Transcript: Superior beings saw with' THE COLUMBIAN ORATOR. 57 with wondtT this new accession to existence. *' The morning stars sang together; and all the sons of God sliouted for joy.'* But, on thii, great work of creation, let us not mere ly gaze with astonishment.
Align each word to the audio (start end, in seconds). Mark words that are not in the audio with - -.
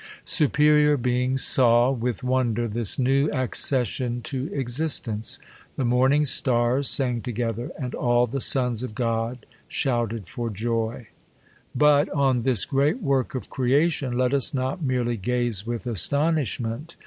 Superior 0.25 0.97
beings 0.97 1.43
saw 1.43 1.91
with' 1.91 2.21
THE 2.21 2.21
COLUMBIAN 2.21 2.47
ORATOR. 2.69 2.73
57 2.73 2.73
with 2.73 2.73
wondtT 2.73 2.73
this 2.73 2.97
new 2.97 3.29
accession 3.39 4.21
to 4.23 4.49
existence. 4.51 5.39
*' 5.57 5.75
The 5.77 5.85
morning 5.85 6.25
stars 6.25 6.89
sang 6.89 7.21
together; 7.21 7.71
and 7.77 7.93
all 7.93 8.25
the 8.25 8.41
sons 8.41 8.81
of 8.81 8.95
God 8.95 9.45
sliouted 9.69 10.25
for 10.25 10.49
joy.'* 10.49 11.09
But, 11.75 12.09
on 12.09 12.41
thii, 12.41 12.67
great 12.67 12.99
work 13.03 13.35
of 13.35 13.51
creation, 13.51 14.17
let 14.17 14.33
us 14.33 14.55
not 14.55 14.81
mere 14.81 15.05
ly 15.05 15.13
gaze 15.17 15.67
with 15.67 15.85
astonishment. 15.85 16.95